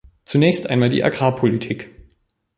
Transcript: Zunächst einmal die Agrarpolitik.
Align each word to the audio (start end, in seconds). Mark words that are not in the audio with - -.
Zunächst 0.25 0.67
einmal 0.67 0.89
die 0.89 1.03
Agrarpolitik. 1.03 1.91